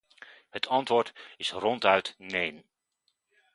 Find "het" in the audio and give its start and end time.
0.49-0.67